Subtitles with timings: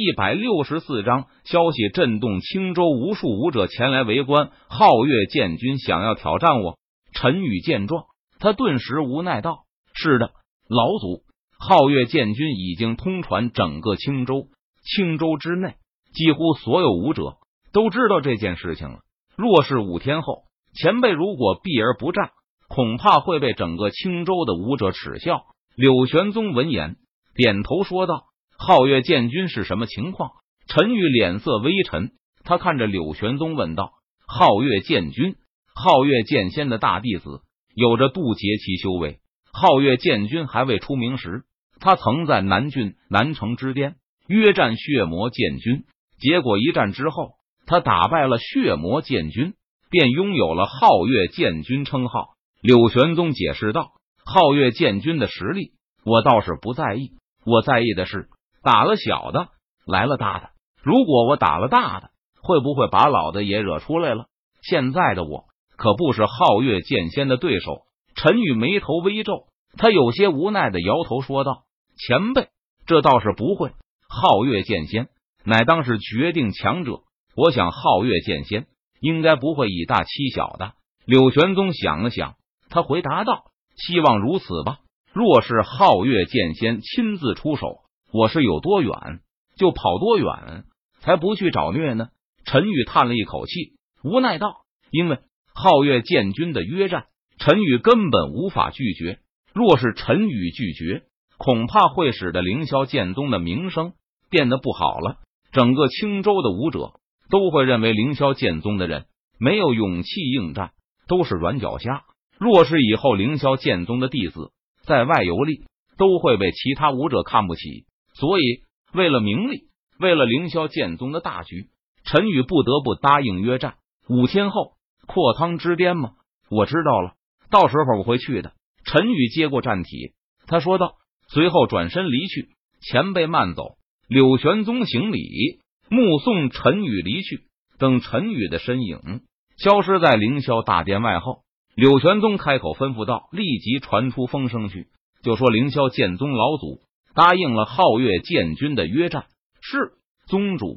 [0.00, 4.50] 一百六十四章，消息震动青州，无数武者前来围观。
[4.70, 6.78] 皓月剑君想要挑战我。
[7.12, 8.06] 陈宇见状，
[8.38, 10.30] 他顿时无奈道：“是的，
[10.70, 11.20] 老祖。
[11.58, 14.46] 皓月剑君已经通传整个青州，
[14.82, 15.74] 青州之内
[16.14, 17.34] 几乎所有武者
[17.70, 19.00] 都知道这件事情了。
[19.36, 22.30] 若是五天后，前辈如果避而不战，
[22.70, 25.42] 恐怕会被整个青州的武者耻笑。”
[25.76, 26.96] 柳玄宗闻言
[27.34, 28.29] 点头说道。
[28.62, 30.32] 皓月剑君是什么情况？
[30.66, 32.12] 陈宇脸色微沉，
[32.44, 33.92] 他看着柳玄宗问道
[34.28, 35.36] ：“皓月剑君，
[35.74, 37.40] 皓月剑仙的大弟子，
[37.74, 39.18] 有着渡劫期修为。
[39.50, 41.44] 皓月剑君还未出名时，
[41.80, 45.84] 他曾在南郡南城之巅约战血魔剑君，
[46.20, 47.30] 结果一战之后，
[47.64, 49.54] 他打败了血魔剑君，
[49.88, 53.92] 便拥有了皓月剑君称号。”柳玄宗解释道
[54.22, 55.72] ：“皓月剑君的实力，
[56.04, 57.12] 我倒是不在意，
[57.46, 58.28] 我在意的是。”
[58.62, 59.48] 打了小的，
[59.86, 60.50] 来了大的。
[60.82, 62.10] 如果我打了大的，
[62.42, 64.26] 会不会把老的也惹出来了？
[64.62, 65.44] 现在的我
[65.76, 67.82] 可不是皓月剑仙的对手。
[68.14, 69.46] 陈宇眉头微皱，
[69.78, 71.62] 他有些无奈的摇头说道
[71.96, 72.48] ：“前辈，
[72.86, 73.72] 这倒是不会。
[74.08, 75.08] 皓月剑仙
[75.44, 77.00] 乃当是决定强者，
[77.36, 78.66] 我想皓月剑仙
[79.00, 80.72] 应该不会以大欺小的。”
[81.06, 82.34] 柳玄宗想了想，
[82.68, 83.44] 他回答道
[83.76, 84.80] ：“希望如此吧。
[85.12, 87.78] 若是皓月剑仙亲自出手。”
[88.12, 89.20] 我是有多远
[89.56, 90.64] 就跑多远，
[91.00, 92.08] 才不去找虐呢？
[92.44, 95.18] 陈宇叹了一口气，无奈道：“因为
[95.54, 97.06] 皓月剑君的约战，
[97.38, 99.20] 陈宇根本无法拒绝。
[99.52, 101.02] 若是陈宇拒绝，
[101.38, 103.92] 恐怕会使得凌霄剑宗的名声
[104.28, 105.18] 变得不好了。
[105.52, 106.94] 整个青州的武者
[107.28, 109.06] 都会认为凌霄剑宗的人
[109.38, 110.72] 没有勇气应战，
[111.06, 112.02] 都是软脚虾。
[112.38, 114.50] 若是以后凌霄剑宗的弟子
[114.82, 115.64] 在外游历，
[115.96, 117.84] 都会被其他武者看不起。”
[118.20, 118.60] 所以，
[118.92, 119.62] 为了名利，
[119.98, 121.70] 为了凌霄剑宗的大局，
[122.04, 123.76] 陈宇不得不答应约战。
[124.08, 124.74] 五天后，
[125.06, 126.10] 阔苍之巅吗？
[126.50, 127.14] 我知道了，
[127.50, 128.52] 到时候我会去的。
[128.84, 130.12] 陈宇接过战体，
[130.46, 130.96] 他说道，
[131.28, 132.50] 随后转身离去。
[132.82, 133.76] 前辈慢走。
[134.06, 137.44] 柳玄宗行礼，目送陈宇离去。
[137.78, 139.22] 等陈宇的身影
[139.56, 141.44] 消失在凌霄大殿外后，
[141.74, 144.88] 柳玄宗开口吩咐道：“立即传出风声去，
[145.22, 146.80] 就说凌霄剑宗老祖。”
[147.14, 149.26] 答应了皓月剑君的约战，
[149.60, 149.92] 是
[150.26, 150.76] 宗主。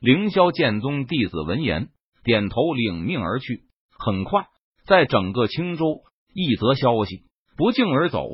[0.00, 1.88] 凌霄剑宗弟子闻言
[2.22, 3.62] 点头，领命而去。
[3.98, 4.46] 很快，
[4.86, 6.02] 在整个青州，
[6.32, 7.24] 一则消息
[7.56, 8.28] 不胫而走，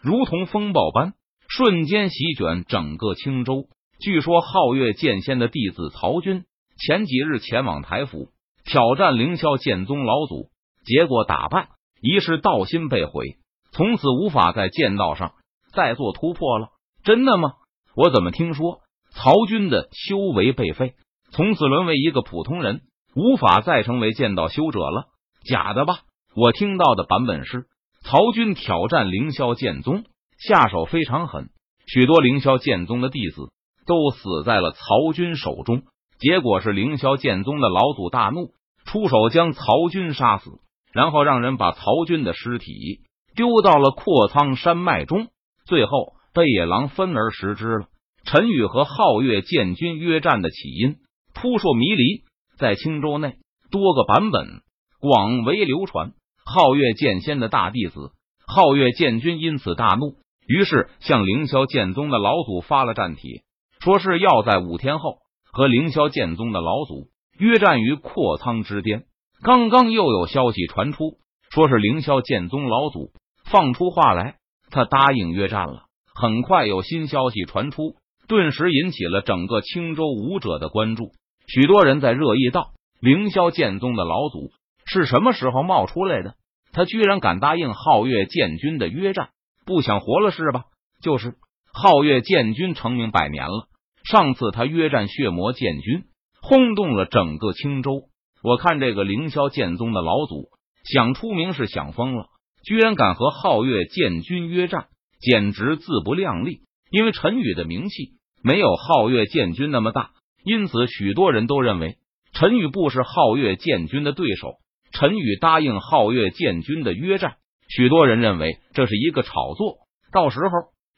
[0.00, 1.14] 如同风暴般
[1.48, 3.68] 瞬间席卷整个青州。
[4.00, 6.44] 据说皓月剑仙的弟子曹军
[6.76, 8.30] 前几日前往台府
[8.64, 10.50] 挑战凌霄剑宗老祖，
[10.84, 11.68] 结果打败，
[12.00, 13.36] 一世道心被毁，
[13.70, 15.34] 从此无法在剑道上
[15.72, 16.68] 再做突破了。
[17.04, 17.52] 真的吗？
[17.94, 18.80] 我怎么听说
[19.12, 20.94] 曹军的修为被废，
[21.30, 22.80] 从此沦为一个普通人，
[23.14, 25.08] 无法再成为剑道修者了？
[25.44, 25.98] 假的吧？
[26.34, 27.66] 我听到的版本是
[28.02, 30.04] 曹军挑战凌霄剑宗，
[30.38, 31.50] 下手非常狠，
[31.86, 33.52] 许多凌霄剑宗的弟子
[33.86, 35.82] 都死在了曹军手中。
[36.18, 38.54] 结果是凌霄剑宗的老祖大怒，
[38.86, 40.50] 出手将曹军杀死，
[40.90, 43.02] 然后让人把曹军的尸体
[43.36, 45.28] 丢到了阔苍山脉中，
[45.66, 46.14] 最后。
[46.34, 47.86] 被野狼分而食之了。
[48.24, 50.96] 陈宇和皓月剑君约战的起因
[51.34, 52.22] 扑朔迷离，
[52.58, 53.36] 在青州内
[53.70, 54.62] 多个版本
[55.00, 56.12] 广为流传。
[56.44, 58.12] 皓月剑仙的大弟子
[58.46, 63.42] 皓月剑君因此大怒，于是向凌霄剑宗的老祖发了战帖，
[63.80, 65.18] 说是要在五天后
[65.50, 67.08] 和凌霄剑宗的老祖
[67.38, 69.04] 约战于阔苍之巅。
[69.42, 71.18] 刚刚又有消息传出，
[71.50, 73.12] 说是凌霄剑宗老祖
[73.44, 74.36] 放出话来，
[74.70, 75.84] 他答应约战了。
[76.14, 77.96] 很快有新消息传出，
[78.28, 81.10] 顿时引起了整个青州武者的关注。
[81.48, 82.70] 许多人在热议道
[83.02, 84.50] ：“凌霄剑宗的老祖
[84.86, 86.34] 是什么时候冒出来的？
[86.72, 89.30] 他居然敢答应皓月剑君的约战，
[89.66, 90.64] 不想活了是吧？”
[91.02, 91.34] 就是
[91.72, 93.66] 皓月剑君成名百年了，
[94.04, 96.04] 上次他约战血魔剑君，
[96.40, 98.04] 轰动了整个青州。
[98.42, 100.48] 我看这个凌霄剑宗的老祖
[100.84, 102.26] 想出名是想疯了，
[102.64, 104.86] 居然敢和皓月剑君约战。
[105.24, 106.60] 简直自不量力，
[106.90, 108.12] 因为陈宇的名气
[108.42, 110.10] 没有皓月剑君那么大，
[110.44, 111.96] 因此许多人都认为
[112.34, 114.56] 陈宇不是皓月剑君的对手。
[114.92, 117.36] 陈宇答应皓月剑君的约战，
[117.68, 119.78] 许多人认为这是一个炒作，
[120.12, 120.50] 到时候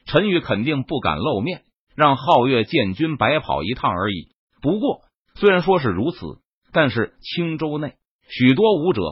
[0.06, 1.62] 陈宇肯定不敢露面，
[1.94, 4.28] 让皓月剑君白跑一趟而已。
[4.60, 5.02] 不过，
[5.36, 6.18] 虽然说是如此，
[6.72, 7.94] 但是青州内
[8.28, 9.02] 许多武者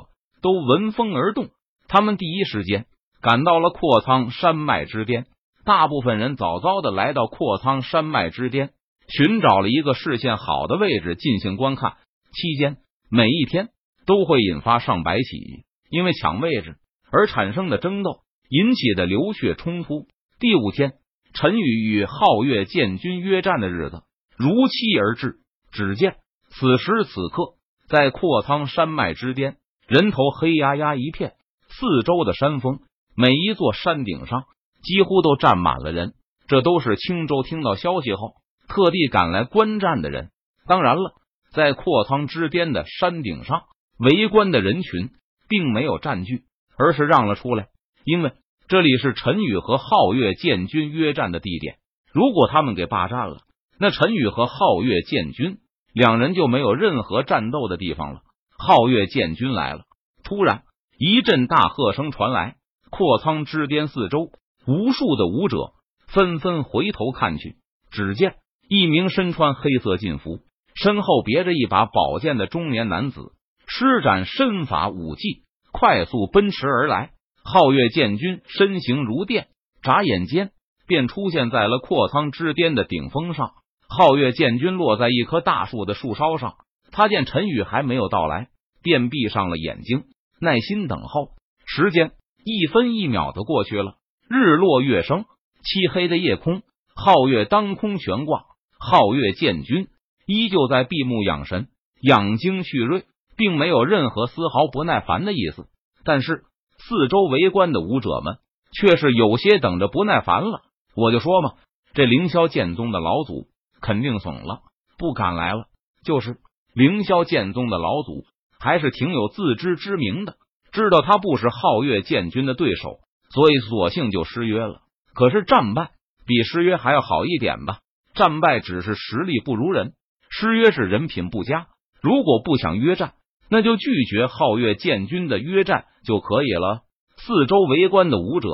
[0.42, 1.48] 都闻风而动，
[1.88, 2.86] 他们第一时间。
[3.24, 5.24] 赶到了阔苍山脉之巅，
[5.64, 8.74] 大部分人早早的来到阔苍山脉之巅，
[9.08, 11.94] 寻找了一个视线好的位置进行观看。
[12.34, 12.76] 期间
[13.10, 13.70] 每一天
[14.04, 16.76] 都会引发上百起因为抢位置
[17.10, 18.18] 而产生的争斗
[18.50, 20.06] 引起的流血冲突。
[20.38, 20.92] 第五天，
[21.32, 24.02] 陈宇与皓月建军约战的日子
[24.36, 25.36] 如期而至。
[25.72, 26.16] 只见
[26.50, 27.54] 此时此刻，
[27.88, 29.56] 在阔苍山脉之巅，
[29.88, 31.32] 人头黑压压一片，
[31.68, 32.80] 四周的山峰，
[33.16, 34.44] 每一座山顶上
[34.82, 36.14] 几乎都站满了人。
[36.46, 38.34] 这都是青州听到消息后
[38.68, 40.30] 特地赶来观战的人。
[40.66, 41.14] 当然了，
[41.50, 43.62] 在阔苍之巅的山顶上，
[43.98, 45.10] 围观的人群
[45.48, 46.42] 并没有占据，
[46.76, 47.68] 而是让了出来，
[48.04, 48.32] 因为
[48.68, 51.76] 这里是陈宇和皓月剑军约战的地点。
[52.12, 53.38] 如果他们给霸占了，
[53.78, 55.58] 那陈宇和皓月剑军
[55.94, 58.20] 两人就没有任何战斗的地方了。
[58.58, 59.84] 皓月剑军来了，
[60.24, 60.64] 突然
[60.98, 62.56] 一阵大喝声传来，
[62.96, 64.30] 阔苍之巅四周
[64.66, 65.72] 无数的武者。
[66.06, 67.56] 纷纷回头看去，
[67.90, 68.36] 只见
[68.68, 70.38] 一名身穿黑色劲服、
[70.76, 73.32] 身后别着一把宝剑的中年男子，
[73.66, 75.42] 施展身法武技，
[75.72, 77.10] 快速奔驰而来。
[77.42, 79.48] 皓月剑军身形如电，
[79.82, 80.52] 眨眼间
[80.86, 83.50] 便出现在了阔苍之巅的顶峰上。
[83.88, 86.54] 皓月剑军落在一棵大树的树梢上，
[86.92, 88.50] 他见陈宇还没有到来，
[88.84, 90.04] 便闭上了眼睛，
[90.40, 91.30] 耐心等候。
[91.66, 92.12] 时间
[92.44, 93.94] 一分一秒的过去了，
[94.28, 95.24] 日落月升。
[95.66, 96.60] 漆黑的夜空，
[96.94, 98.44] 皓月当空悬挂。
[98.78, 99.88] 皓月剑军
[100.26, 101.68] 依旧在闭目养神、
[102.02, 103.04] 养精蓄锐，
[103.34, 105.66] 并没有任何丝毫不耐烦的意思。
[106.04, 106.44] 但是
[106.76, 108.36] 四周围观的武者们
[108.78, 110.60] 却是有些等着不耐烦了。
[110.94, 111.54] 我就说嘛，
[111.94, 113.46] 这凌霄剑宗的老祖
[113.80, 114.60] 肯定怂了，
[114.98, 115.64] 不敢来了。
[116.04, 116.36] 就是
[116.74, 118.26] 凌霄剑宗的老祖，
[118.60, 120.36] 还是挺有自知之明的，
[120.74, 122.98] 知道他不是皓月剑军的对手，
[123.30, 124.80] 所以索性就失约了。
[125.14, 125.92] 可是战败
[126.26, 127.78] 比失约还要好一点吧？
[128.12, 129.92] 战败只是实力不如人，
[130.28, 131.68] 失约是人品不佳。
[132.02, 133.14] 如果不想约战，
[133.48, 136.80] 那就拒绝皓月剑军的约战就可以了。
[137.18, 138.48] 四周围观的武者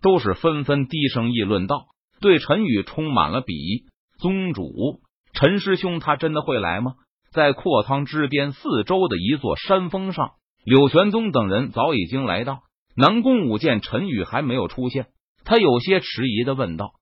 [0.00, 1.86] 都是纷纷低声议论道，
[2.20, 3.86] 对陈宇充满了鄙夷。
[4.20, 5.00] 宗主，
[5.32, 6.94] 陈师兄他真的会来吗？
[7.32, 10.34] 在阔苍之巅四周的一座山峰上，
[10.64, 12.60] 柳玄宗等人早已经来到。
[12.96, 15.06] 南宫武见陈宇还没有出现。
[15.44, 16.92] 他有些迟疑的问道。